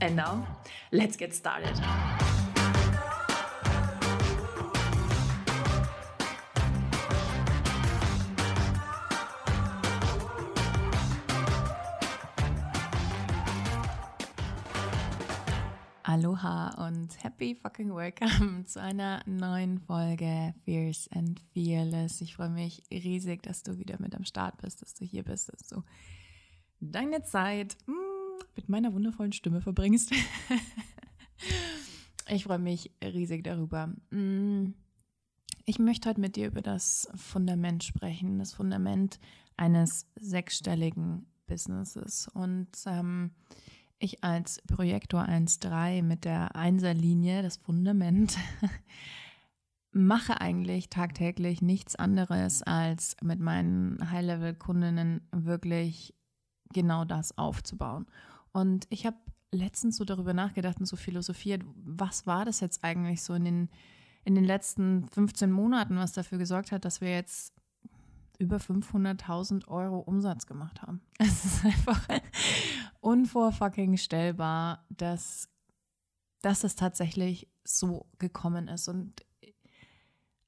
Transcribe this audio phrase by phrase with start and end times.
[0.00, 0.46] And now,
[0.92, 1.74] let's get started.
[16.04, 22.20] Aloha und happy fucking welcome zu einer neuen Folge Fierce and Fearless.
[22.20, 25.52] Ich freue mich riesig, dass du wieder mit am Start bist, dass du hier bist,
[25.52, 25.82] dass du
[26.80, 27.76] deine Zeit
[28.58, 30.12] mit meiner wundervollen Stimme verbringst.
[32.28, 33.86] ich freue mich riesig darüber.
[34.10, 34.74] Mm,
[35.64, 39.20] ich möchte heute mit dir über das Fundament sprechen, das Fundament
[39.56, 42.26] eines sechsstelligen Businesses.
[42.34, 43.30] Und ähm,
[44.00, 48.36] ich als Projektor 1.3 mit der Einserlinie, das Fundament,
[49.92, 56.12] mache eigentlich tagtäglich nichts anderes, als mit meinen High-Level-Kundinnen wirklich
[56.72, 58.06] genau das aufzubauen.
[58.52, 59.16] Und ich habe
[59.52, 63.68] letztens so darüber nachgedacht und so philosophiert, was war das jetzt eigentlich so in den,
[64.24, 67.54] in den letzten 15 Monaten, was dafür gesorgt hat, dass wir jetzt
[68.38, 71.00] über 500.000 Euro Umsatz gemacht haben.
[71.18, 72.06] Es ist einfach
[73.00, 75.48] unvorfucking stellbar, dass,
[76.42, 78.88] dass es tatsächlich so gekommen ist.
[78.88, 79.24] Und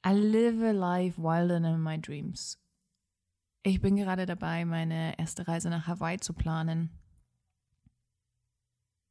[0.06, 2.58] I live a life wilder than my dreams.
[3.62, 6.90] Ich bin gerade dabei, meine erste Reise nach Hawaii zu planen.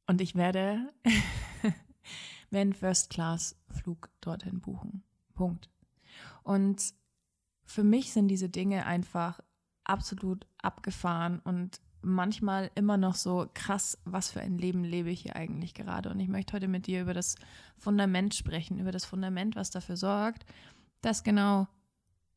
[0.09, 0.91] Und ich werde,
[2.52, 5.03] einen First-Class-Flug dorthin buchen.
[5.35, 5.69] Punkt.
[6.41, 6.95] Und
[7.63, 9.39] für mich sind diese Dinge einfach
[9.83, 15.36] absolut abgefahren und manchmal immer noch so krass, was für ein Leben lebe ich hier
[15.36, 16.09] eigentlich gerade.
[16.09, 17.36] Und ich möchte heute mit dir über das
[17.77, 20.43] Fundament sprechen, über das Fundament, was dafür sorgt,
[21.02, 21.67] dass genau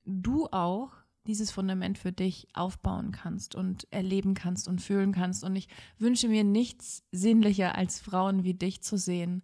[0.05, 0.91] du auch
[1.27, 5.45] dieses Fundament für dich aufbauen kannst und erleben kannst und fühlen kannst.
[5.45, 5.69] Und ich
[5.99, 9.43] wünsche mir nichts sinnlicher, als Frauen wie dich zu sehen,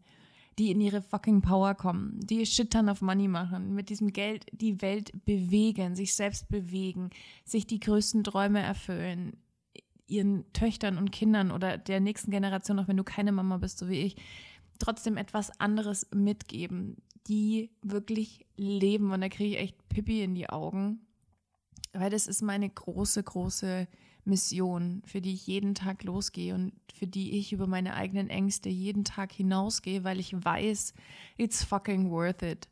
[0.58, 4.46] die in ihre fucking Power kommen, die Shit ton of Money machen, mit diesem Geld
[4.52, 7.10] die Welt bewegen, sich selbst bewegen,
[7.44, 9.36] sich die größten Träume erfüllen,
[10.08, 13.88] ihren Töchtern und Kindern oder der nächsten Generation, auch wenn du keine Mama bist, so
[13.88, 14.16] wie ich,
[14.80, 16.96] trotzdem etwas anderes mitgeben,
[17.28, 19.12] die wirklich leben.
[19.12, 21.06] Und da kriege ich echt Pippi in die Augen,
[21.92, 23.88] weil das ist meine große, große
[24.24, 28.68] Mission, für die ich jeden Tag losgehe und für die ich über meine eigenen Ängste
[28.68, 30.94] jeden Tag hinausgehe, weil ich weiß,
[31.36, 32.68] it's fucking worth it.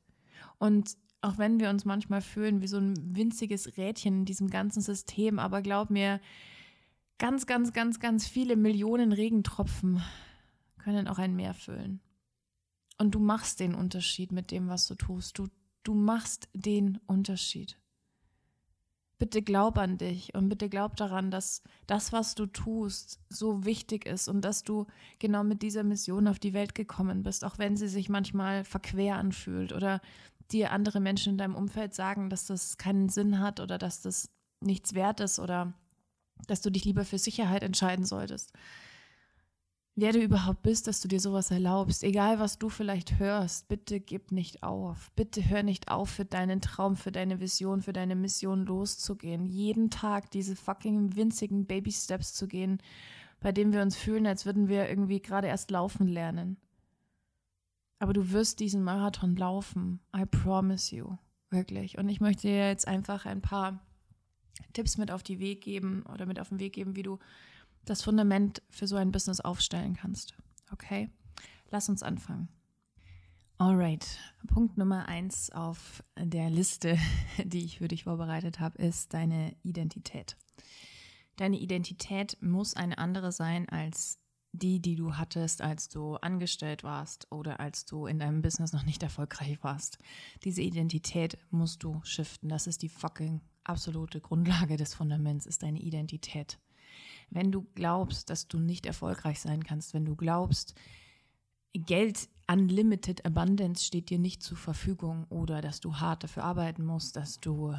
[0.59, 4.81] Und auch wenn wir uns manchmal fühlen wie so ein winziges Rädchen in diesem ganzen
[4.82, 6.21] System, aber glaub mir,
[7.19, 10.03] ganz, ganz, ganz, ganz viele Millionen Regentropfen
[10.78, 12.00] können auch ein Meer füllen.
[12.99, 15.38] Und du machst den Unterschied mit dem, was du tust.
[15.38, 15.49] Du,
[15.82, 17.78] du machst den Unterschied.
[19.19, 24.04] Bitte glaub an dich und bitte glaub daran, dass das, was du tust, so wichtig
[24.04, 24.87] ist und dass du
[25.19, 29.16] genau mit dieser Mission auf die Welt gekommen bist, auch wenn sie sich manchmal verquer
[29.16, 30.03] anfühlt oder
[30.53, 34.28] dir andere Menschen in deinem Umfeld sagen, dass das keinen Sinn hat oder dass das
[34.60, 35.72] nichts wert ist oder
[36.47, 38.53] dass du dich lieber für Sicherheit entscheiden solltest
[39.97, 42.05] wer du überhaupt bist, dass du dir sowas erlaubst.
[42.05, 45.11] Egal, was du vielleicht hörst, bitte gib nicht auf.
[45.17, 49.47] Bitte hör nicht auf, für deinen Traum, für deine Vision, für deine Mission loszugehen.
[49.47, 52.79] Jeden Tag diese fucking winzigen Baby Steps zu gehen,
[53.41, 56.59] bei denen wir uns fühlen, als würden wir irgendwie gerade erst laufen lernen.
[57.99, 60.01] Aber du wirst diesen Marathon laufen.
[60.15, 61.17] I promise you.
[61.49, 61.97] Wirklich.
[61.97, 63.81] Und ich möchte dir jetzt einfach ein paar
[64.75, 67.19] Tipps mit auf die Weg geben oder mit auf den Weg geben, wie du
[67.87, 70.35] das Fundament für so ein Business aufstellen kannst.
[70.71, 71.09] Okay?
[71.71, 72.49] Lass uns anfangen.
[73.59, 74.19] Alright,
[74.49, 76.99] Punkt Nummer eins auf der Liste,
[77.44, 80.37] die ich für dich vorbereitet habe, ist deine Identität.
[81.37, 84.19] Deine Identität muss eine andere sein als
[84.53, 88.85] die, die du hattest, als du angestellt warst oder als du in deinem Business noch
[88.85, 89.99] nicht erfolgreich warst.
[90.44, 92.49] Diese Identität musst du shiften.
[92.49, 96.59] Das ist die fucking absolute Grundlage des Fundaments, ist deine Identität.
[97.31, 100.75] Wenn du glaubst, dass du nicht erfolgreich sein kannst, wenn du glaubst,
[101.75, 107.17] Geld Unlimited Abundance steht dir nicht zur Verfügung oder dass du hart dafür arbeiten musst,
[107.17, 107.75] dass du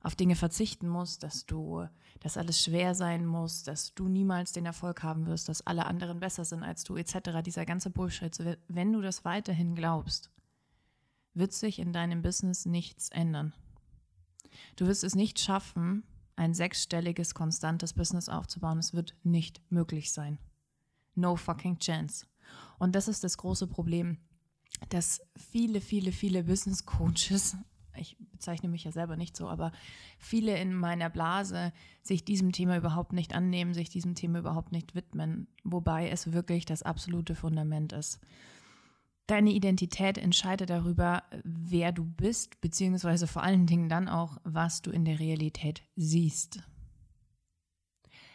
[0.00, 1.86] auf Dinge verzichten musst, dass du,
[2.20, 6.20] dass alles schwer sein muss, dass du niemals den Erfolg haben wirst, dass alle anderen
[6.20, 7.42] besser sind als du, etc.
[7.44, 8.36] Dieser ganze Bullshit.
[8.68, 10.30] Wenn du das weiterhin glaubst,
[11.32, 13.54] wird sich in deinem Business nichts ändern.
[14.76, 16.04] Du wirst es nicht schaffen,
[16.36, 18.78] ein sechsstelliges, konstantes Business aufzubauen.
[18.78, 20.38] Es wird nicht möglich sein.
[21.14, 22.26] No fucking chance.
[22.78, 24.18] Und das ist das große Problem,
[24.88, 27.56] dass viele, viele, viele Business Coaches
[27.96, 29.72] ich bezeichne mich ja selber nicht so, aber
[30.18, 31.72] viele in meiner Blase
[32.02, 36.64] sich diesem Thema überhaupt nicht annehmen, sich diesem Thema überhaupt nicht widmen, wobei es wirklich
[36.64, 38.20] das absolute Fundament ist.
[39.26, 44.90] Deine Identität entscheidet darüber, wer du bist, beziehungsweise vor allen Dingen dann auch, was du
[44.90, 46.62] in der Realität siehst.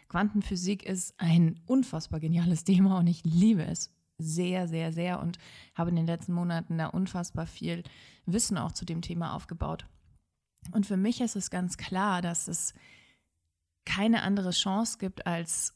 [0.08, 5.38] Quantenphysik ist ein unfassbar geniales Thema und ich liebe es sehr, sehr, sehr und
[5.74, 7.84] habe in den letzten Monaten da unfassbar viel
[8.26, 9.86] Wissen auch zu dem Thema aufgebaut.
[10.72, 12.74] Und für mich ist es ganz klar, dass es
[13.86, 15.74] keine andere Chance gibt, als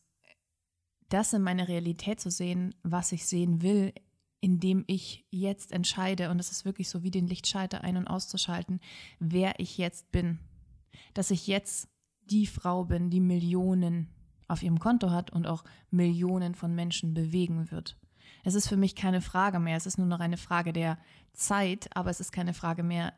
[1.09, 3.95] das in meiner Realität zu sehen, was ich sehen will,
[4.45, 8.79] indem ich jetzt entscheide, und es ist wirklich so wie den Lichtschalter ein- und auszuschalten,
[9.19, 10.39] wer ich jetzt bin.
[11.15, 11.89] Dass ich jetzt
[12.25, 14.11] die Frau bin, die Millionen
[14.47, 17.99] auf ihrem Konto hat und auch Millionen von Menschen bewegen wird.
[18.45, 19.79] Es ist für mich keine Frage mehr.
[19.79, 20.99] Es ist nur noch eine Frage der
[21.33, 23.15] Zeit, aber es ist keine Frage mehr,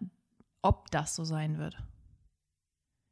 [0.62, 1.76] ob das so sein wird.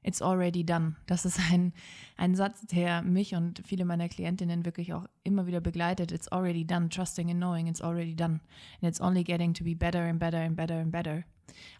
[0.04, 0.96] It's already done.
[1.06, 1.72] Das ist ein,
[2.16, 6.12] ein Satz, der mich und viele meiner Klientinnen wirklich auch immer wieder begleitet.
[6.12, 6.90] It's already done.
[6.90, 8.40] Trusting and knowing it's already done.
[8.80, 11.24] And it's only getting to be better and better and better and better.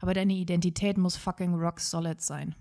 [0.01, 2.55] Aber deine Identität muss fucking rock solid sein.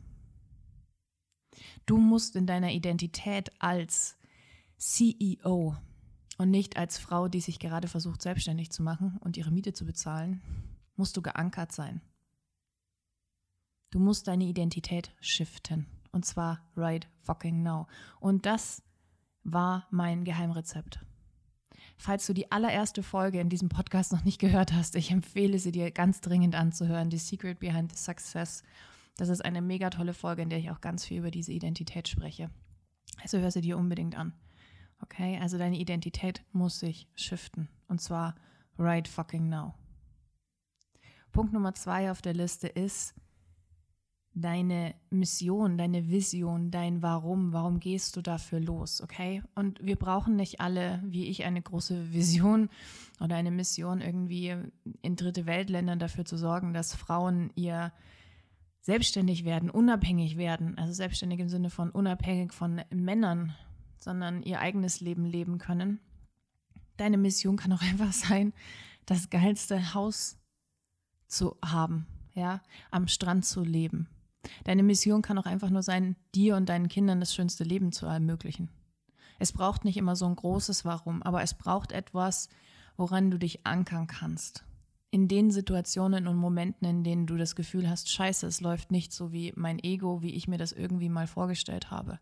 [1.86, 4.18] Du musst in deiner Identität als
[4.78, 5.76] CEO
[6.38, 9.86] und nicht als Frau, die sich gerade versucht, selbstständig zu machen und ihre Miete zu
[9.86, 10.42] bezahlen,
[10.96, 12.02] musst du geankert sein.
[13.94, 15.86] Du musst deine Identität shiften.
[16.12, 17.86] Und zwar right fucking now.
[18.20, 18.82] Und das
[19.44, 21.06] war mein Geheimrezept.
[21.96, 25.72] Falls du die allererste Folge in diesem Podcast noch nicht gehört hast, ich empfehle sie
[25.72, 27.12] dir ganz dringend anzuhören.
[27.12, 28.64] The Secret Behind the Success.
[29.16, 32.08] Das ist eine mega tolle Folge, in der ich auch ganz viel über diese Identität
[32.08, 32.50] spreche.
[33.22, 34.34] Also hör sie dir unbedingt an.
[35.02, 37.70] Okay, also deine Identität muss sich shiften.
[37.88, 38.34] Und zwar
[38.80, 39.76] right fucking now.
[41.32, 43.14] Punkt Nummer zwei auf der Liste ist
[44.34, 47.54] deine Mission, deine Vision, dein Warum.
[47.54, 49.02] Warum gehst du dafür los?
[49.02, 49.44] Okay?
[49.56, 52.70] Und wir brauchen nicht alle, wie ich, eine große Vision
[53.20, 54.56] oder eine Mission irgendwie
[55.02, 57.94] in dritte Weltländern dafür zu sorgen, dass Frauen ihr
[58.82, 60.78] selbstständig werden, unabhängig werden.
[60.78, 63.54] Also selbstständig im Sinne von unabhängig von Männern
[64.04, 66.00] sondern ihr eigenes Leben leben können.
[66.98, 68.54] Deine Mission kann auch einfach sein,
[69.06, 70.38] das geilste Haus
[71.28, 74.08] zu haben, ja, am Strand zu leben.
[74.64, 78.06] Deine Mission kann auch einfach nur sein, dir und deinen Kindern das schönste Leben zu
[78.06, 78.70] ermöglichen.
[79.40, 82.50] Es braucht nicht immer so ein großes Warum, aber es braucht etwas,
[82.98, 84.64] woran du dich ankern kannst
[85.14, 89.14] in den Situationen und Momenten, in denen du das Gefühl hast, scheiße, es läuft nicht
[89.14, 92.18] so wie mein Ego, wie ich mir das irgendwie mal vorgestellt habe.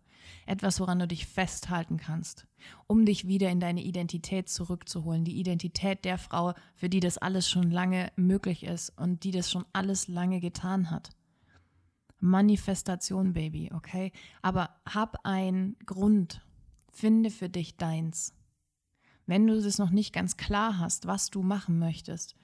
[0.46, 2.48] Etwas, woran du dich festhalten kannst,
[2.88, 5.24] um dich wieder in deine Identität zurückzuholen.
[5.24, 9.50] Die Identität der Frau, für die das alles schon lange möglich ist und die das
[9.50, 11.12] schon alles lange getan hat.
[12.22, 14.12] Manifestation, Baby, okay?
[14.42, 16.42] Aber hab einen Grund.
[16.92, 18.34] Finde für dich deins.
[19.26, 22.36] Wenn du das noch nicht ganz klar hast, was du machen möchtest,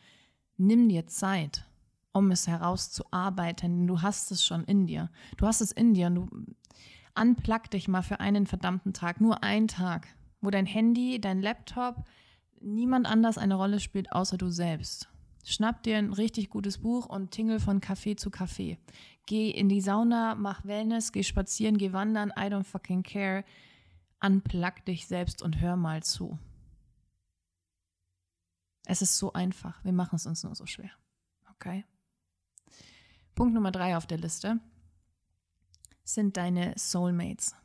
[0.57, 1.65] nimm dir Zeit,
[2.11, 5.09] um es herauszuarbeiten, denn du hast es schon in dir.
[5.37, 6.27] Du hast es in dir und du
[7.19, 10.07] unplug dich mal für einen verdammten Tag, nur einen Tag,
[10.41, 12.05] wo dein Handy, dein Laptop,
[12.61, 15.09] niemand anders eine Rolle spielt, außer du selbst.
[15.49, 18.77] Schnapp dir ein richtig gutes Buch und tingel von Café zu Café.
[19.27, 23.45] Geh in die Sauna, mach Wellness, geh spazieren, geh wandern, I don't fucking care.
[24.19, 26.37] Unplug dich selbst und hör mal zu.
[28.85, 29.81] Es ist so einfach.
[29.85, 30.91] Wir machen es uns nur so schwer.
[31.51, 31.85] Okay?
[33.33, 34.59] Punkt Nummer drei auf der Liste
[36.03, 37.55] sind deine Soulmates.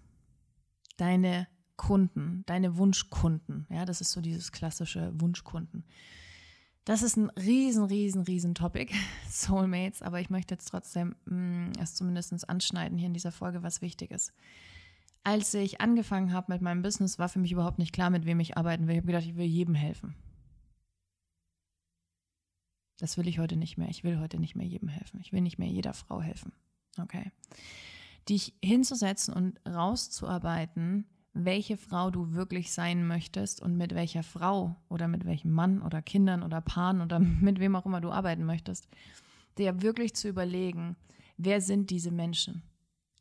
[0.98, 3.66] Deine Kunden, deine Wunschkunden.
[3.70, 5.84] Ja, das ist so dieses klassische Wunschkunden.
[6.84, 8.92] Das ist ein riesen, riesen, riesen Topic,
[9.30, 13.62] Soulmates, aber ich möchte jetzt trotzdem mh, mm, es zumindest anschneiden hier in dieser Folge,
[13.62, 14.32] was wichtig ist.
[15.24, 18.40] Als ich angefangen habe mit meinem Business, war für mich überhaupt nicht klar, mit wem
[18.40, 18.94] ich arbeiten will.
[18.94, 20.16] Ich habe gedacht, ich will jedem helfen.
[22.98, 23.88] Das will ich heute nicht mehr.
[23.88, 25.20] Ich will heute nicht mehr jedem helfen.
[25.20, 26.52] Ich will nicht mehr jeder Frau helfen.
[26.98, 27.30] Okay.
[28.28, 35.08] Dich hinzusetzen und rauszuarbeiten, welche Frau du wirklich sein möchtest und mit welcher Frau oder
[35.08, 38.88] mit welchem Mann oder Kindern oder Paaren oder mit wem auch immer du arbeiten möchtest,
[39.58, 40.96] dir wirklich zu überlegen,
[41.36, 42.62] wer sind diese Menschen?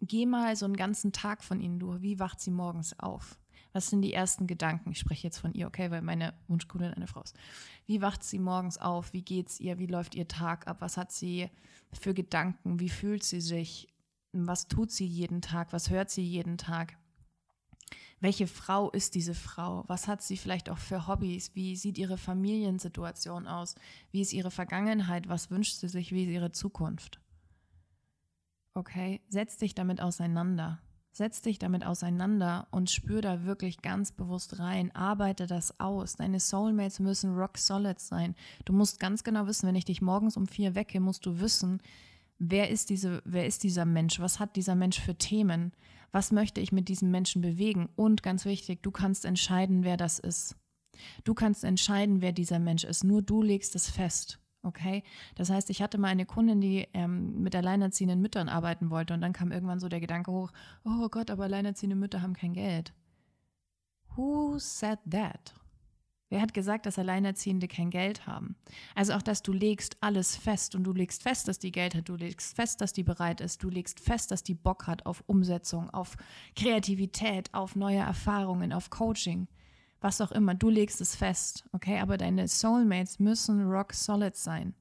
[0.02, 2.02] geh mal so einen ganzen Tag von ihnen durch.
[2.02, 3.40] Wie wacht sie morgens auf?
[3.74, 4.92] Was sind die ersten Gedanken?
[4.92, 7.38] Ich spreche jetzt von ihr, okay, weil meine Wunschkundin eine Frau ist.
[7.86, 9.14] Wie wacht sie morgens auf?
[9.14, 9.80] Wie geht's ihr?
[9.80, 10.78] Wie läuft ihr Tag ab?
[10.80, 11.50] Was hat sie
[11.94, 12.80] für Gedanken?
[12.80, 13.88] Wie fühlt sie sich?
[14.34, 15.72] Was tut sie jeden Tag?
[15.72, 16.98] Was hört sie jeden Tag?
[18.20, 19.84] Welche Frau ist diese Frau?
[19.88, 21.56] Was hat sie vielleicht auch für Hobbys?
[21.56, 23.76] Wie sieht ihre Familiensituation aus?
[24.12, 25.28] Wie ist ihre Vergangenheit?
[25.28, 26.12] Was wünscht sie sich?
[26.12, 27.20] Wie ist ihre Zukunft?
[28.74, 30.82] Okay, setz dich damit auseinander.
[31.14, 34.96] Setz dich damit auseinander und spür da wirklich ganz bewusst rein.
[34.96, 36.16] Arbeite das aus.
[36.16, 38.34] Deine Soulmates müssen rock solid sein.
[38.64, 41.82] Du musst ganz genau wissen, wenn ich dich morgens um vier wecke, musst du wissen,
[42.42, 44.20] wer ist diese, wer ist dieser Mensch?
[44.20, 45.72] Was hat dieser Mensch für Themen?
[46.12, 47.88] Was möchte ich mit diesem Menschen bewegen?
[47.96, 50.56] Und ganz wichtig, du kannst entscheiden, wer das ist.
[51.24, 53.04] Du kannst entscheiden, wer dieser Mensch ist.
[53.04, 54.40] Nur du legst es fest.
[54.64, 59.16] Okay, das heißt, ich hatte mal eine Kundin, die ähm, mit alleinerziehenden Müttern arbeiten wollte
[59.16, 60.52] und dann kam irgendwann so der Gedanke hoch,
[60.84, 62.94] oh Gott, aber alleinerziehende Mütter haben kein Geld.
[64.16, 65.56] Who said that?
[66.32, 68.56] Wer hat gesagt, dass Alleinerziehende kein Geld haben?
[68.96, 72.10] Also auch, dass du legst alles fest und du legst fest, dass die Geld hat,
[72.10, 75.24] du legst fest, dass die bereit ist, du legst fest, dass die Bock hat auf
[75.28, 76.16] Umsetzung, auf
[76.56, 79.48] Kreativität, auf neue Erfahrungen, auf Coaching
[80.02, 82.00] was auch immer, du legst es fest, okay?
[82.00, 84.74] Aber deine Soulmates müssen rock solid sein.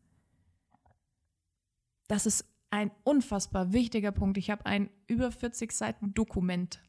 [2.09, 4.39] Das ist ein unfassbar wichtiger Punkt.
[4.39, 6.81] Ich habe ein über 40 Seiten Dokument.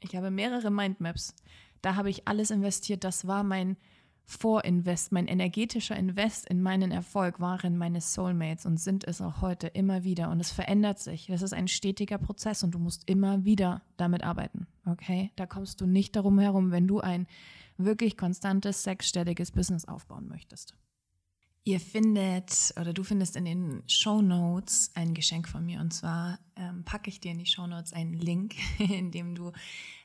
[0.00, 1.34] Ich habe mehrere Mindmaps.
[1.82, 3.04] Da habe ich alles investiert.
[3.04, 3.76] Das war mein
[4.24, 9.66] Vorinvest, mein energetischer Invest in meinen Erfolg waren meine Soulmates und sind es auch heute
[9.66, 10.30] immer wieder.
[10.30, 11.26] Und es verändert sich.
[11.26, 14.68] Das ist ein stetiger Prozess und du musst immer wieder damit arbeiten.
[14.86, 15.32] Okay?
[15.34, 17.26] Da kommst du nicht darum herum, wenn du ein
[17.76, 20.76] wirklich konstantes, sechsstelliges Business aufbauen möchtest.
[21.64, 26.38] Ihr findet oder du findest in den Show Notes ein Geschenk von mir und zwar
[26.56, 29.52] ähm, packe ich dir in die Show Notes einen Link, in dem du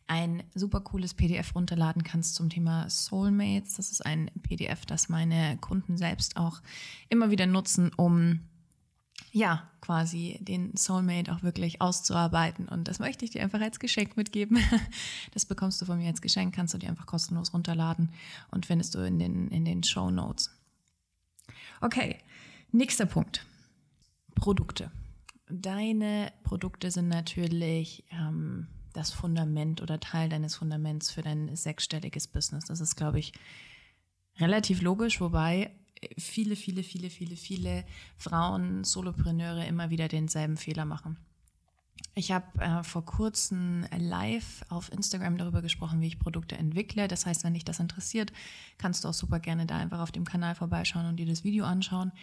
[0.08, 3.76] ein super cooles PDF runterladen kannst zum Thema Soulmates.
[3.76, 6.62] Das ist ein PDF, das meine Kunden selbst auch
[7.10, 8.42] immer wieder nutzen, um
[9.32, 12.68] ja, quasi den Soulmate auch wirklich auszuarbeiten.
[12.70, 14.60] Und das möchte ich dir einfach als Geschenk mitgeben.
[15.34, 18.12] Das bekommst du von mir als Geschenk, kannst du dir einfach kostenlos runterladen
[18.52, 20.55] und findest du in den, in den Show Notes.
[21.82, 22.18] Okay,
[22.72, 23.46] nächster Punkt.
[24.36, 24.92] Produkte.
[25.48, 32.66] Deine Produkte sind natürlich ähm, das Fundament oder Teil deines Fundaments für dein sechsstelliges Business.
[32.66, 33.34] Das ist, glaube ich,
[34.38, 35.72] relativ logisch, wobei
[36.18, 37.86] viele, viele, viele, viele, viele
[38.18, 41.18] Frauen, Solopreneure immer wieder denselben Fehler machen.
[42.18, 47.10] Ich habe äh, vor kurzem live auf Instagram darüber gesprochen, wie ich Produkte entwickle.
[47.10, 48.32] Das heißt, wenn dich das interessiert,
[48.78, 51.66] kannst du auch super gerne da einfach auf dem Kanal vorbeischauen und dir das Video
[51.66, 52.14] anschauen.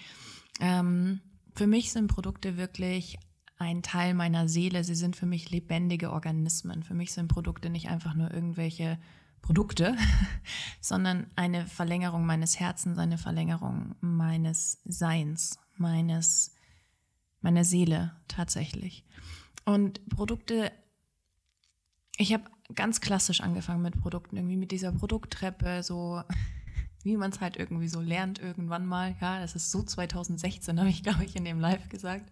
[0.60, 1.20] Ähm,
[1.54, 3.18] für mich sind Produkte wirklich
[3.58, 4.82] ein Teil meiner Seele.
[4.82, 6.82] Sie sind für mich lebendige Organismen.
[6.82, 8.98] Für mich sind Produkte nicht einfach nur irgendwelche
[9.42, 9.96] Produkte,
[10.80, 16.54] sondern eine Verlängerung meines Herzens, eine Verlängerung meines Seins, meines,
[17.42, 19.04] meiner Seele tatsächlich.
[19.64, 20.72] Und Produkte,
[22.16, 26.22] ich habe ganz klassisch angefangen mit Produkten, irgendwie mit dieser Produkttreppe, so
[27.04, 29.16] wie man es halt irgendwie so lernt irgendwann mal.
[29.20, 32.30] Ja, das ist so 2016, habe ich, glaube ich, in dem Live gesagt.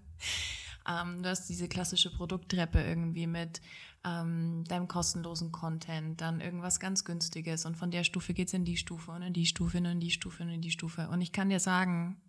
[0.89, 3.61] Ähm, du hast diese klassische Produkttreppe irgendwie mit
[4.05, 8.65] ähm, deinem kostenlosen Content, dann irgendwas ganz Günstiges und von der Stufe geht es in
[8.65, 11.09] die Stufe und in die Stufe und in die Stufe und in die Stufe.
[11.09, 12.21] Und ich kann dir sagen,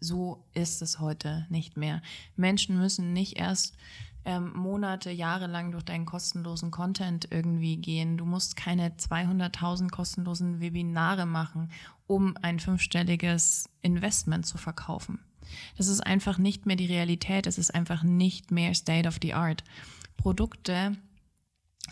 [0.00, 2.02] so ist es heute nicht mehr.
[2.36, 3.76] Menschen müssen nicht erst
[4.24, 8.16] ähm, Monate, Jahre lang durch deinen kostenlosen Content irgendwie gehen.
[8.16, 11.70] Du musst keine 200.000 kostenlosen Webinare machen,
[12.06, 15.20] um ein fünfstelliges Investment zu verkaufen.
[15.76, 19.34] Das ist einfach nicht mehr die Realität, es ist einfach nicht mehr State of the
[19.34, 19.62] Art.
[20.16, 20.96] Produkte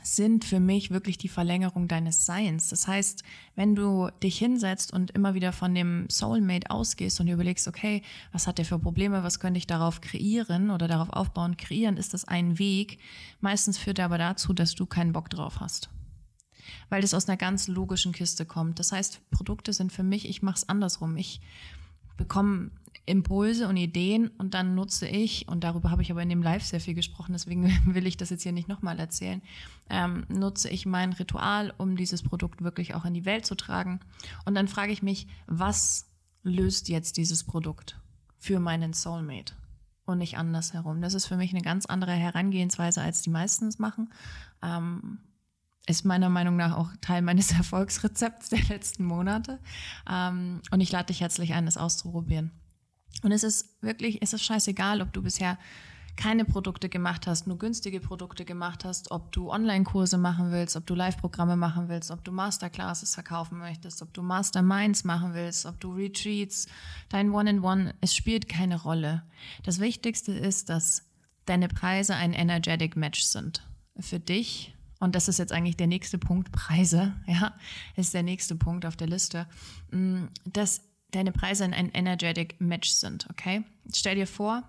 [0.02, 2.68] sind für mich wirklich die Verlängerung deines Seins.
[2.68, 3.22] Das heißt,
[3.54, 8.46] wenn du dich hinsetzt und immer wieder von dem Soulmate ausgehst und überlegst, okay, was
[8.46, 12.26] hat der für Probleme, was könnte ich darauf kreieren oder darauf aufbauen, kreieren, ist das
[12.26, 12.98] ein Weg.
[13.40, 15.90] Meistens führt er aber dazu, dass du keinen Bock drauf hast.
[16.88, 18.78] Weil das aus einer ganz logischen Kiste kommt.
[18.78, 21.16] Das heißt, Produkte sind für mich, ich mache es andersrum.
[21.16, 21.40] Ich
[22.16, 22.70] bekomme
[23.04, 26.62] Impulse und Ideen und dann nutze ich, und darüber habe ich aber in dem Live
[26.62, 29.42] sehr viel gesprochen, deswegen will ich das jetzt hier nicht nochmal erzählen,
[29.90, 34.00] ähm, nutze ich mein Ritual, um dieses Produkt wirklich auch in die Welt zu tragen.
[34.44, 36.06] Und dann frage ich mich, was
[36.42, 38.00] löst jetzt dieses Produkt
[38.38, 39.54] für meinen Soulmate?
[40.04, 41.00] Und nicht andersherum.
[41.00, 44.12] Das ist für mich eine ganz andere Herangehensweise, als die meisten es machen.
[44.60, 45.20] Ähm,
[45.86, 49.58] ist meiner Meinung nach auch Teil meines Erfolgsrezepts der letzten Monate.
[50.10, 52.50] Ähm, und ich lade dich herzlich ein, das auszuprobieren.
[53.22, 55.58] Und es ist wirklich, es ist scheißegal, ob du bisher
[56.16, 60.86] keine Produkte gemacht hast, nur günstige Produkte gemacht hast, ob du Online-Kurse machen willst, ob
[60.86, 65.80] du Live-Programme machen willst, ob du Masterclasses verkaufen möchtest, ob du Masterminds machen willst, ob
[65.80, 66.66] du Retreats,
[67.08, 69.22] dein One-in-One, -One, es spielt keine Rolle.
[69.62, 71.04] Das Wichtigste ist, dass
[71.46, 73.66] deine Preise ein energetic Match sind.
[73.98, 77.54] Für dich, und das ist jetzt eigentlich der nächste Punkt, Preise, ja,
[77.96, 79.46] ist der nächste Punkt auf der Liste,
[79.90, 83.64] mm, dass deine Preise ein energetic Match sind, okay?
[83.94, 84.64] Stell dir vor,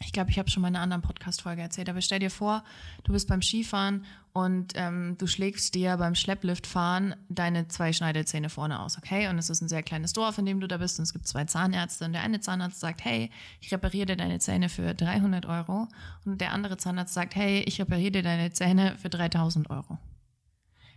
[0.00, 2.64] ich glaube, ich habe schon mal in einer anderen Podcast-Folge erzählt, aber stell dir vor,
[3.04, 8.80] du bist beim Skifahren und ähm, du schlägst dir beim Schleppliftfahren deine zwei Schneidezähne vorne
[8.80, 9.28] aus, okay?
[9.28, 11.28] Und es ist ein sehr kleines Dorf, in dem du da bist und es gibt
[11.28, 15.46] zwei Zahnärzte und der eine Zahnarzt sagt, hey, ich repariere dir deine Zähne für 300
[15.46, 15.88] Euro
[16.24, 19.98] und der andere Zahnarzt sagt, hey, ich repariere dir deine Zähne für 3000 Euro.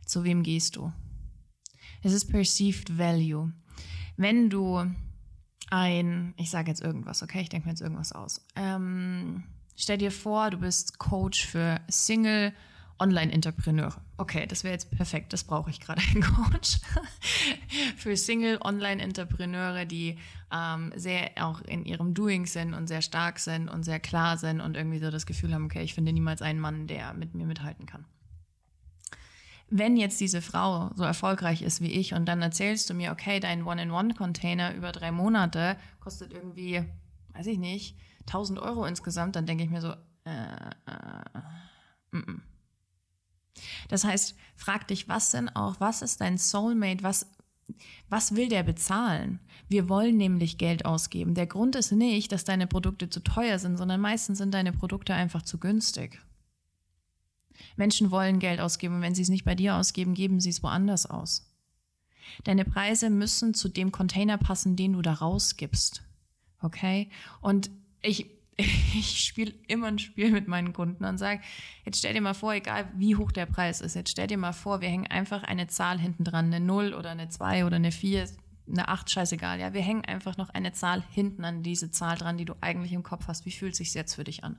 [0.06, 0.94] Zu wem gehst du?
[2.02, 3.52] Es ist Perceived Value.
[4.18, 4.86] Wenn du
[5.70, 8.46] ein, ich sage jetzt irgendwas, okay, ich denke mir jetzt irgendwas aus.
[8.56, 9.44] Ähm,
[9.76, 12.54] stell dir vor, du bist Coach für Single
[12.98, 14.00] Online-Entrepreneure.
[14.18, 16.80] Okay, das wäre jetzt perfekt, das brauche ich gerade, einen Coach.
[17.98, 20.18] für Single Online-Entrepreneure, die
[20.54, 24.62] ähm, sehr auch in ihrem Doing sind und sehr stark sind und sehr klar sind
[24.62, 27.46] und irgendwie so das Gefühl haben, okay, ich finde niemals einen Mann, der mit mir
[27.46, 28.06] mithalten kann
[29.70, 33.40] wenn jetzt diese Frau so erfolgreich ist wie ich und dann erzählst du mir, okay,
[33.40, 36.84] dein One-in-One-Container über drei Monate kostet irgendwie,
[37.34, 39.94] weiß ich nicht, 1000 Euro insgesamt, dann denke ich mir so,
[40.26, 41.40] äh, äh,
[42.12, 42.42] mm -mm.
[43.88, 47.28] Das heißt, frag dich, was denn auch, was ist dein Soulmate, was,
[48.10, 49.40] was will der bezahlen?
[49.68, 51.34] Wir wollen nämlich Geld ausgeben.
[51.36, 55.14] Der Grund ist nicht, dass deine Produkte zu teuer sind, sondern meistens sind deine Produkte
[55.14, 56.22] einfach zu günstig.
[57.76, 60.64] Menschen wollen Geld ausgeben und wenn sie es nicht bei dir ausgeben, geben sie es
[60.64, 61.52] woanders aus.
[62.44, 66.04] Deine Preise müssen zu dem Container passen, den du da rausgibst.
[66.62, 67.10] Okay?
[67.42, 67.70] Und
[68.02, 71.42] ich, ich spiele immer ein Spiel mit meinen Kunden und sage,
[71.86, 74.54] jetzt stell dir mal vor, egal wie hoch der Preis ist, jetzt stell dir mal
[74.54, 77.92] vor, wir hängen einfach eine Zahl hinten dran, eine 0 oder eine 2 oder eine
[77.92, 78.28] 4,
[78.68, 79.60] eine 8, scheißegal.
[79.60, 82.94] Ja, wir hängen einfach noch eine Zahl hinten an diese Zahl dran, die du eigentlich
[82.94, 83.46] im Kopf hast.
[83.46, 84.58] Wie fühlt es sich jetzt für dich an?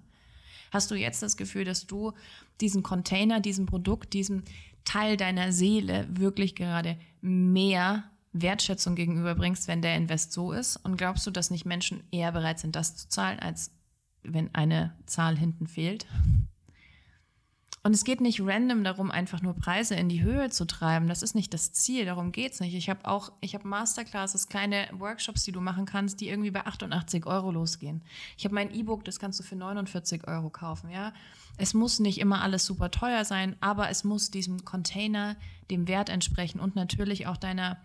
[0.70, 2.12] Hast du jetzt das Gefühl, dass du
[2.61, 4.42] diesen Container, diesem Produkt, diesem
[4.85, 10.76] Teil deiner Seele wirklich gerade mehr Wertschätzung gegenüberbringst, wenn der Invest so ist?
[10.76, 13.72] Und glaubst du, dass nicht Menschen eher bereit sind, das zu zahlen, als
[14.22, 16.07] wenn eine Zahl hinten fehlt?
[17.87, 21.07] Und es geht nicht random darum, einfach nur Preise in die Höhe zu treiben.
[21.07, 22.75] Das ist nicht das Ziel, darum geht es nicht.
[22.75, 26.66] Ich habe auch, ich habe Masterclasses, kleine Workshops, die du machen kannst, die irgendwie bei
[26.66, 28.03] 88 Euro losgehen.
[28.37, 31.12] Ich habe mein E-Book, das kannst du für 49 Euro kaufen, ja.
[31.59, 35.37] Es muss nicht immer alles super teuer sein, aber es muss diesem Container,
[35.70, 37.77] dem Wert entsprechen und natürlich auch deiner,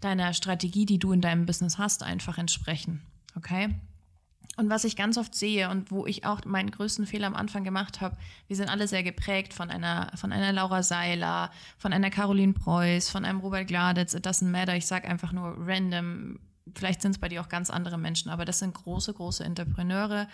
[0.00, 3.02] deiner Strategie, die du in deinem Business hast, einfach entsprechen.
[3.34, 3.74] Okay?
[4.56, 7.64] Und was ich ganz oft sehe und wo ich auch meinen größten Fehler am Anfang
[7.64, 12.10] gemacht habe, wir sind alle sehr geprägt von einer, von einer Laura Seiler, von einer
[12.10, 16.40] Caroline Preuß, von einem Robert Gladitz, it doesn't matter, ich sage einfach nur random,
[16.74, 20.28] vielleicht sind es bei dir auch ganz andere Menschen, aber das sind große, große Entrepreneure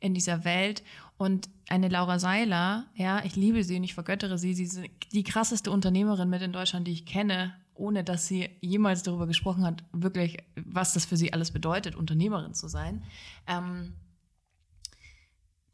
[0.00, 0.82] in dieser Welt.
[1.16, 4.80] Und eine Laura Seiler, ja, ich liebe sie und ich vergöttere sie, sie ist
[5.12, 9.64] die krasseste Unternehmerin mit in Deutschland, die ich kenne ohne dass sie jemals darüber gesprochen
[9.64, 13.02] hat, wirklich, was das für sie alles bedeutet, Unternehmerin zu sein.
[13.46, 13.94] Ähm,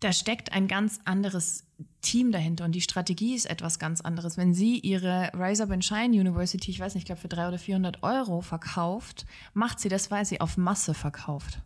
[0.01, 1.65] da steckt ein ganz anderes
[2.01, 4.37] Team dahinter und die Strategie ist etwas ganz anderes.
[4.37, 7.53] Wenn sie ihre Rise Up and Shine University, ich weiß nicht, ich glaube für 300
[7.53, 11.61] oder 400 Euro verkauft, macht sie das, weil sie auf Masse verkauft.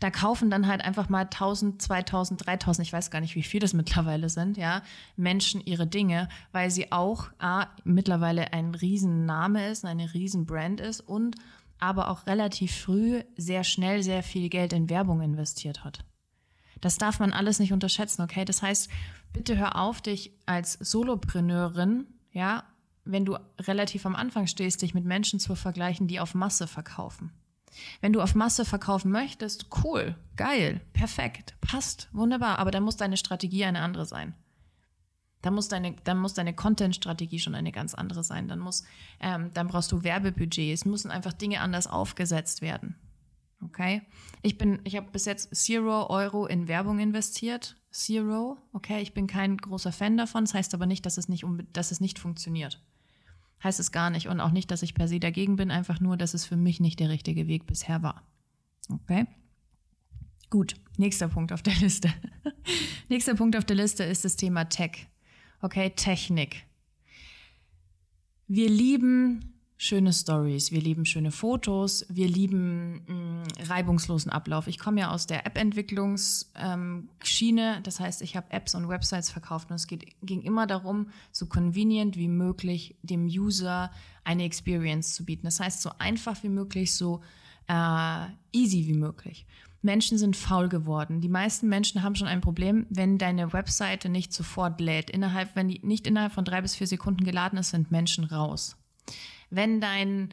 [0.00, 3.60] Da kaufen dann halt einfach mal 1000, 2000, 3000, ich weiß gar nicht, wie viel
[3.60, 4.82] das mittlerweile sind, ja,
[5.16, 11.36] Menschen ihre Dinge, weil sie auch A, mittlerweile ein Riesenname ist, eine Riesenbrand ist und
[11.78, 16.04] aber auch relativ früh sehr schnell sehr viel Geld in Werbung investiert hat.
[16.80, 18.44] Das darf man alles nicht unterschätzen, okay?
[18.44, 18.90] Das heißt,
[19.32, 22.64] bitte hör auf, dich als Solopreneurin, ja,
[23.04, 27.32] wenn du relativ am Anfang stehst, dich mit Menschen zu vergleichen, die auf Masse verkaufen.
[28.00, 33.16] Wenn du auf Masse verkaufen möchtest, cool, geil, perfekt, passt, wunderbar, aber dann muss deine
[33.16, 34.34] Strategie eine andere sein.
[35.42, 38.48] Dann muss deine, dann muss deine Content-Strategie schon eine ganz andere sein.
[38.48, 38.84] Dann, muss,
[39.20, 42.96] ähm, dann brauchst du Werbebudgets, müssen einfach Dinge anders aufgesetzt werden.
[43.62, 44.02] Okay?
[44.42, 47.76] Ich ich habe bis jetzt Zero Euro in Werbung investiert.
[47.92, 50.44] Zero, okay, ich bin kein großer Fan davon.
[50.44, 52.82] Das heißt aber nicht, dass es nicht, dass es nicht funktioniert
[53.62, 54.28] heißt es gar nicht.
[54.28, 56.80] Und auch nicht, dass ich per se dagegen bin, einfach nur, dass es für mich
[56.80, 58.22] nicht der richtige Weg bisher war.
[58.90, 59.26] Okay?
[60.50, 62.12] Gut, nächster Punkt auf der Liste.
[63.08, 65.06] nächster Punkt auf der Liste ist das Thema Tech.
[65.60, 66.64] Okay, Technik.
[68.46, 74.66] Wir lieben schöne Stories, wir lieben schöne Fotos, wir lieben mh, mm, reibungslosen Ablauf.
[74.68, 79.76] Ich komme ja aus der App-Entwicklungsschiene, das heißt, ich habe Apps und Websites verkauft und
[79.76, 83.90] es geht, ging immer darum, so convenient wie möglich dem User
[84.24, 85.44] eine Experience zu bieten.
[85.44, 87.20] Das heißt, so einfach wie möglich, so
[87.68, 89.44] äh, easy wie möglich.
[89.82, 91.20] Menschen sind faul geworden.
[91.20, 95.10] Die meisten Menschen haben schon ein Problem, wenn deine Webseite nicht sofort lädt.
[95.10, 98.78] Innerhalb, wenn die nicht innerhalb von drei bis vier Sekunden geladen ist, sind Menschen raus
[99.50, 100.30] wenn dein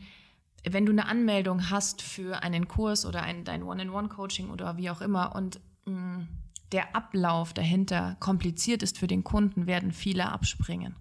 [0.66, 5.02] wenn du eine Anmeldung hast für einen Kurs oder ein, dein One-in-One-Coaching oder wie auch
[5.02, 6.28] immer und mh, mm,
[6.72, 10.96] der Ablauf dahinter kompliziert ist für den Kunden, werden viele abspringen.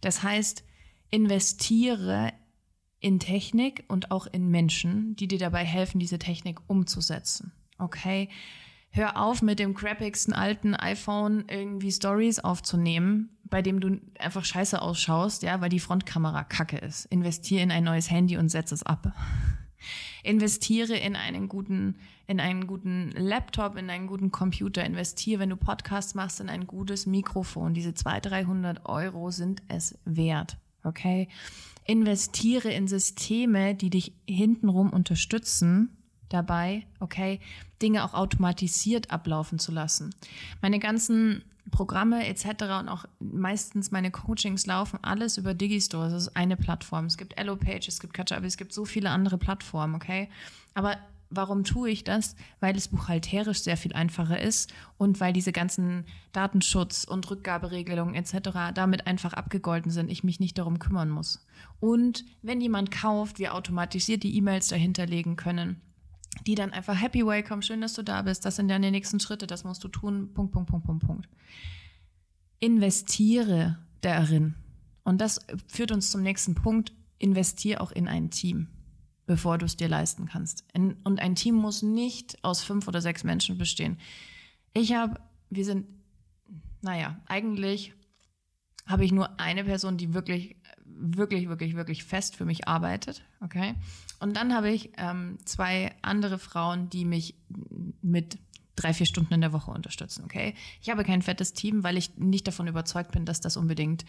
[0.00, 0.62] Das heißt,
[1.10, 2.32] investiere
[3.00, 7.52] in Technik und auch in Menschen, die dir dabei helfen, diese Technik umzusetzen.
[7.78, 8.28] Okay?
[8.90, 14.80] Hör auf mit dem crappigsten alten iPhone irgendwie Stories aufzunehmen, bei dem du einfach scheiße
[14.80, 17.04] ausschaust, ja, weil die Frontkamera kacke ist.
[17.04, 19.12] Investiere in ein neues Handy und setz es ab.
[20.24, 24.82] Investiere in einen guten, in einen guten Laptop, in einen guten Computer.
[24.82, 27.74] Investiere, wenn du Podcasts machst, in ein gutes Mikrofon.
[27.74, 30.56] Diese 200, 300 Euro sind es wert.
[30.82, 31.28] Okay?
[31.84, 35.90] Investiere in Systeme, die dich hintenrum unterstützen,
[36.30, 37.38] dabei, okay,
[37.82, 40.14] Dinge auch automatisiert ablaufen zu lassen.
[40.62, 42.44] Meine ganzen Programme etc.
[42.80, 46.10] und auch meistens meine Coachings laufen alles über Digistore.
[46.10, 47.06] Das ist eine Plattform.
[47.06, 50.28] Es gibt Elopage, es gibt Kajabi, es gibt so viele andere Plattformen, okay?
[50.74, 50.96] Aber
[51.30, 52.36] warum tue ich das?
[52.60, 58.72] Weil es buchhalterisch sehr viel einfacher ist und weil diese ganzen Datenschutz- und Rückgaberegelungen etc.
[58.74, 61.44] damit einfach abgegolten sind, ich mich nicht darum kümmern muss.
[61.80, 65.80] Und wenn jemand kauft, wir automatisiert die E-Mails dahinter legen können
[66.46, 69.46] die dann einfach happy welcome, schön, dass du da bist, das sind deine nächsten Schritte,
[69.46, 71.28] das musst du tun, Punkt, Punkt, Punkt, Punkt, Punkt.
[72.58, 74.54] Investiere darin.
[75.04, 78.68] Und das führt uns zum nächsten Punkt, investiere auch in ein Team,
[79.26, 80.64] bevor du es dir leisten kannst.
[80.74, 83.98] Und ein Team muss nicht aus fünf oder sechs Menschen bestehen.
[84.74, 85.86] Ich habe, wir sind,
[86.80, 87.94] naja, eigentlich
[88.86, 90.56] habe ich nur eine Person, die wirklich
[91.02, 93.22] wirklich, wirklich, wirklich fest für mich arbeitet.
[93.40, 93.74] Okay.
[94.20, 97.34] Und dann habe ich ähm, zwei andere Frauen, die mich
[98.00, 98.38] mit
[98.76, 100.24] drei, vier Stunden in der Woche unterstützen.
[100.24, 100.54] Okay.
[100.80, 104.04] Ich habe kein fettes Team, weil ich nicht davon überzeugt bin, dass das unbedingt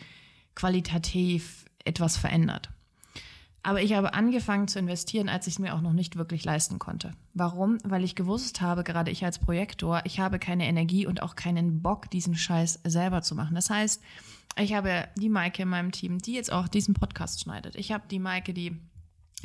[0.56, 2.70] qualitativ etwas verändert.
[3.66, 6.80] Aber ich habe angefangen zu investieren, als ich es mir auch noch nicht wirklich leisten
[6.80, 7.14] konnte.
[7.34, 7.78] Warum?
[7.86, 11.82] Weil ich gewusst habe, gerade ich als Projektor, ich habe keine Energie und auch keinen
[11.82, 13.56] Bock, diesen Scheiß selber zu machen.
[13.56, 14.04] Das heißt,
[14.58, 17.76] ich habe die Maike in meinem Team, die jetzt auch diesen Podcast schneidet.
[17.78, 18.78] Ich habe die Maike, die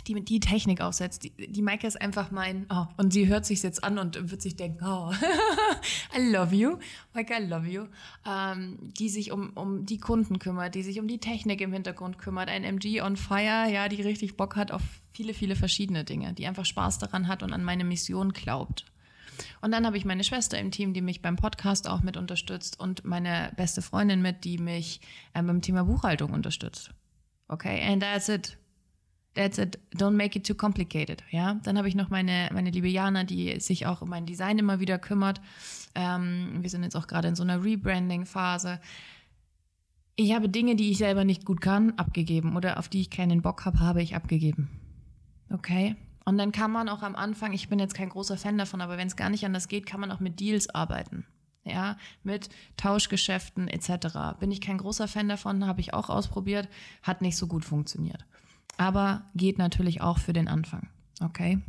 [0.06, 1.24] die die Technik aufsetzt.
[1.24, 4.42] Die, die Maike ist einfach mein, oh, und sie hört sich jetzt an und wird
[4.42, 5.12] sich denken, oh,
[6.16, 6.78] I love you,
[7.14, 7.86] Maike, I love you,
[8.26, 12.18] ähm, die sich um, um die Kunden kümmert, die sich um die Technik im Hintergrund
[12.18, 14.82] kümmert, ein MG on Fire, ja, die richtig Bock hat auf
[15.12, 18.84] viele, viele verschiedene Dinge, die einfach Spaß daran hat und an meine Mission glaubt.
[19.60, 22.78] Und dann habe ich meine Schwester im Team, die mich beim Podcast auch mit unterstützt
[22.78, 25.00] und meine beste Freundin mit, die mich
[25.34, 26.90] ähm, beim Thema Buchhaltung unterstützt.
[27.48, 28.58] Okay, and that's it.
[29.38, 29.78] That's it.
[29.94, 31.22] Don't make it too complicated.
[31.30, 34.58] Ja, dann habe ich noch meine, meine liebe Jana, die sich auch um mein Design
[34.58, 35.40] immer wieder kümmert.
[35.94, 38.80] Ähm, wir sind jetzt auch gerade in so einer Rebranding-Phase.
[40.16, 43.40] Ich habe Dinge, die ich selber nicht gut kann, abgegeben oder auf die ich keinen
[43.40, 44.70] Bock habe, habe ich abgegeben.
[45.50, 45.94] Okay?
[46.24, 48.98] Und dann kann man auch am Anfang, ich bin jetzt kein großer Fan davon, aber
[48.98, 51.24] wenn es gar nicht anders geht, kann man auch mit Deals arbeiten.
[51.62, 54.40] Ja, mit Tauschgeschäften etc.
[54.40, 56.68] Bin ich kein großer Fan davon, habe ich auch ausprobiert,
[57.04, 58.24] hat nicht so gut funktioniert.
[58.78, 60.88] Aber geht natürlich auch für den Anfang.
[61.20, 61.60] Okay?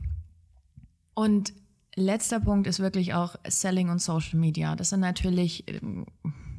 [1.16, 1.54] Und
[1.96, 4.76] letzter Punkt ist wirklich auch Selling und Social Media.
[4.78, 6.06] Das sind natürlich, ähm,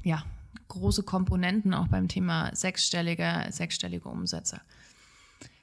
[0.02, 0.24] ja,
[0.68, 4.60] große Komponenten auch beim Thema sechsstellige, sechsstellige Umsätze.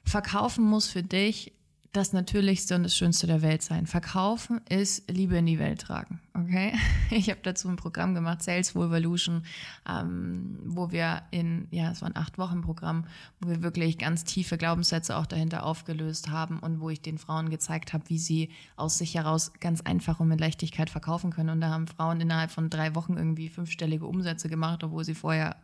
[0.04, 1.52] Verkaufen muss für dich
[1.92, 3.86] das Natürlichste und das Schönste der Welt sein.
[3.86, 6.20] Verkaufen ist Liebe in die Welt tragen.
[6.34, 6.72] Okay?
[7.10, 9.42] Ich habe dazu ein Programm gemacht, Sales Revolution,
[9.88, 13.06] ähm, wo wir in, ja, es war ein acht Wochen Programm,
[13.40, 17.48] wo wir wirklich ganz tiefe Glaubenssätze auch dahinter aufgelöst haben und wo ich den Frauen
[17.48, 21.50] gezeigt habe, wie sie aus sich heraus ganz einfach und mit Leichtigkeit verkaufen können.
[21.50, 25.56] Und da haben Frauen innerhalb von drei Wochen irgendwie fünfstellige Umsätze gemacht, obwohl sie vorher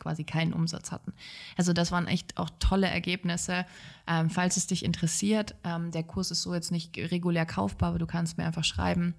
[0.00, 1.12] quasi keinen Umsatz hatten.
[1.56, 3.64] Also das waren echt auch tolle Ergebnisse.
[4.06, 7.98] Ähm, falls es dich interessiert, ähm, der Kurs ist so jetzt nicht regulär kaufbar, aber
[7.98, 9.14] du kannst mir einfach schreiben.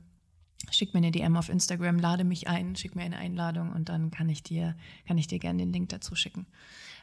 [0.69, 4.11] Schick mir eine DM auf Instagram, lade mich ein, schick mir eine Einladung und dann
[4.11, 4.75] kann ich dir,
[5.07, 6.45] kann ich dir gerne den Link dazu schicken.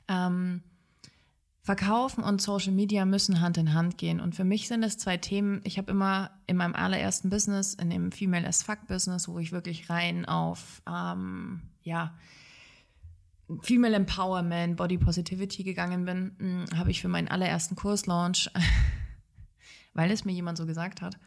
[0.06, 0.62] Ähm,
[1.68, 4.20] Verkaufen und Social Media müssen Hand in Hand gehen.
[4.20, 5.60] Und für mich sind es zwei Themen.
[5.64, 9.52] Ich habe immer in meinem allerersten Business, in dem Female as Fuck Business, wo ich
[9.52, 12.14] wirklich rein auf, ähm, ja,
[13.62, 18.50] Female Empowerment, Body Positivity gegangen bin, hm, habe ich für meinen allerersten Kurslaunch,
[19.94, 21.18] weil es mir jemand so gesagt hat,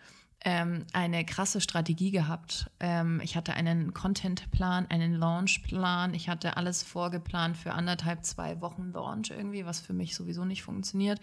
[0.43, 2.69] ähm, eine krasse Strategie gehabt.
[2.79, 6.13] Ähm, ich hatte einen Contentplan, einen Launchplan.
[6.13, 10.63] Ich hatte alles vorgeplant für anderthalb, zwei Wochen Launch irgendwie, was für mich sowieso nicht
[10.63, 11.19] funktioniert.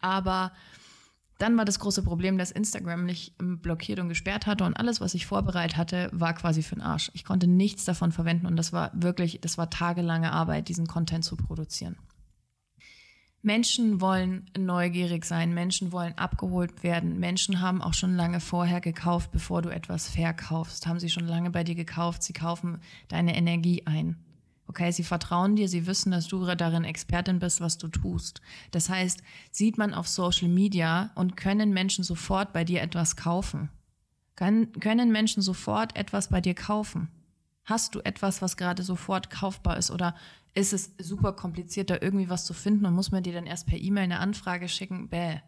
[0.00, 0.52] Aber
[1.38, 5.00] dann war das große Problem, dass Instagram mich ähm, blockiert und gesperrt hatte und alles,
[5.00, 7.10] was ich vorbereitet hatte, war quasi für den Arsch.
[7.14, 11.24] Ich konnte nichts davon verwenden und das war wirklich, das war tagelange Arbeit, diesen Content
[11.24, 11.96] zu produzieren.
[13.42, 17.20] Menschen wollen neugierig sein, Menschen wollen abgeholt werden.
[17.20, 20.88] Menschen haben auch schon lange vorher gekauft, bevor du etwas verkaufst.
[20.88, 24.16] Haben sie schon lange bei dir gekauft, sie kaufen deine Energie ein.
[24.68, 28.40] Okay, sie vertrauen dir, sie wissen, dass du darin Expertin bist, was du tust.
[28.72, 33.70] Das heißt, sieht man auf Social Media und können Menschen sofort bei dir etwas kaufen?
[34.36, 37.08] können Menschen sofort etwas bei dir kaufen?
[37.64, 40.14] Hast du etwas, was gerade sofort kaufbar ist oder
[40.54, 43.66] ist es super kompliziert, da irgendwie was zu finden und muss man dir dann erst
[43.66, 45.08] per E-Mail eine Anfrage schicken?
[45.08, 45.40] Bäh.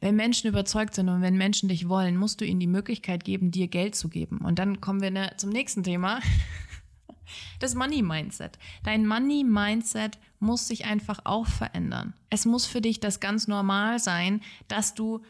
[0.00, 3.50] Wenn Menschen überzeugt sind und wenn Menschen dich wollen, musst du ihnen die Möglichkeit geben,
[3.50, 4.38] dir Geld zu geben.
[4.38, 6.20] Und dann kommen wir ne, zum nächsten Thema.
[7.60, 8.58] Das Money Mindset.
[8.84, 12.14] Dein Money Mindset muss sich einfach auch verändern.
[12.30, 15.22] Es muss für dich das ganz normal sein, dass du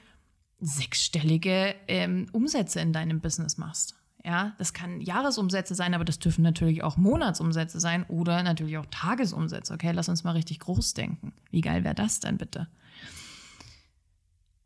[0.61, 3.97] sechsstellige ähm, Umsätze in deinem Business machst.
[4.25, 8.87] Ja, das kann Jahresumsätze sein, aber das dürfen natürlich auch Monatsumsätze sein oder natürlich auch
[8.91, 9.75] Tagesumsätze.
[9.75, 11.33] Okay, lass uns mal richtig groß denken.
[11.51, 12.69] Wie geil wäre das denn bitte?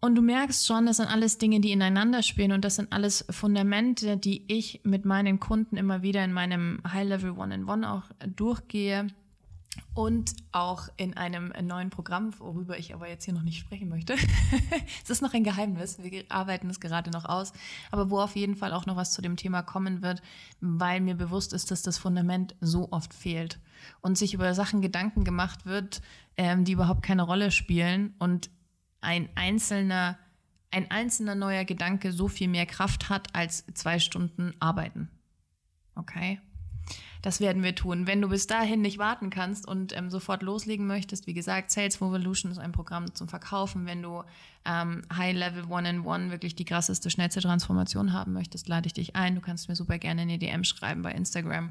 [0.01, 3.25] Und du merkst schon, das sind alles Dinge, die ineinander spielen und das sind alles
[3.31, 8.05] Fundamente, die ich mit meinen Kunden immer wieder in meinem High-Level One-in-One auch
[8.37, 9.09] durchgehe
[9.95, 14.15] und auch in einem neuen Programm, worüber ich aber jetzt hier noch nicht sprechen möchte.
[15.03, 17.53] es ist noch ein Geheimnis, wir arbeiten es gerade noch aus,
[17.91, 20.23] aber wo auf jeden Fall auch noch was zu dem Thema kommen wird,
[20.61, 23.59] weil mir bewusst ist, dass das Fundament so oft fehlt
[24.01, 26.03] und sich über Sachen Gedanken gemacht wird,
[26.37, 28.51] ähm, die überhaupt keine Rolle spielen und
[29.07, 30.19] ein einzelner,
[30.73, 35.09] ein einzelner neuer Gedanke so viel mehr Kraft hat als zwei Stunden arbeiten.
[35.95, 36.41] Okay?
[37.23, 38.07] Das werden wir tun.
[38.07, 42.01] Wenn du bis dahin nicht warten kannst und ähm, sofort loslegen möchtest, wie gesagt, Sales
[42.03, 43.87] Revolution ist ein Programm zum Verkaufen.
[43.87, 44.23] Wenn du
[44.65, 49.37] ähm, High Level One-in-One wirklich die krasseste, schnellste Transformation haben möchtest, lade ich dich ein.
[49.37, 51.71] Du kannst mir super gerne eine DM schreiben bei Instagram.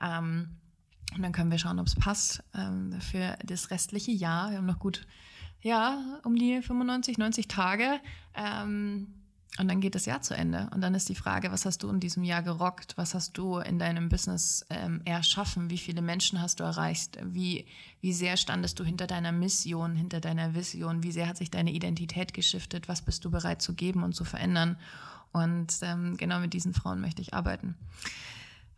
[0.00, 0.48] Ähm,
[1.14, 4.50] und dann können wir schauen, ob es passt ähm, für das restliche Jahr.
[4.50, 5.06] Wir haben noch gut
[5.66, 8.00] ja, um die 95, 90 Tage.
[8.34, 9.08] Ähm,
[9.58, 10.70] und dann geht das Jahr zu Ende.
[10.72, 12.96] Und dann ist die Frage, was hast du in diesem Jahr gerockt?
[12.96, 15.68] Was hast du in deinem Business ähm, erschaffen?
[15.68, 17.18] Wie viele Menschen hast du erreicht?
[17.24, 17.66] Wie,
[18.00, 21.02] wie sehr standest du hinter deiner Mission, hinter deiner Vision?
[21.02, 22.86] Wie sehr hat sich deine Identität geschiftet?
[22.86, 24.76] Was bist du bereit zu geben und zu verändern?
[25.32, 27.74] Und ähm, genau mit diesen Frauen möchte ich arbeiten.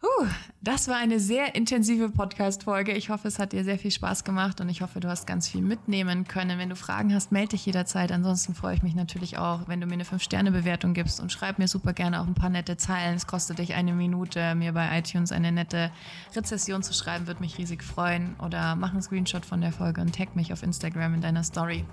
[0.01, 0.27] Puh,
[0.61, 2.93] das war eine sehr intensive Podcast-Folge.
[2.93, 5.49] Ich hoffe, es hat dir sehr viel Spaß gemacht und ich hoffe, du hast ganz
[5.49, 6.57] viel mitnehmen können.
[6.61, 8.13] Wenn du Fragen hast, melde dich jederzeit.
[8.13, 11.67] Ansonsten freue ich mich natürlich auch, wenn du mir eine 5-Sterne-Bewertung gibst und schreib mir
[11.67, 13.17] super gerne auch ein paar nette Zeilen.
[13.17, 15.91] Es kostet dich eine Minute, mir bei iTunes eine nette
[16.37, 18.37] Rezession zu schreiben, würde mich riesig freuen.
[18.39, 21.85] Oder mach einen Screenshot von der Folge und tag mich auf Instagram in deiner Story.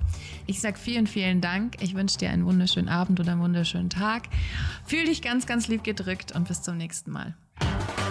[0.45, 1.81] Ich sage vielen, vielen Dank.
[1.81, 4.29] Ich wünsche dir einen wunderschönen Abend oder einen wunderschönen Tag.
[4.85, 7.35] Fühl dich ganz, ganz lieb gedrückt und bis zum nächsten Mal.
[7.59, 8.04] Thank you.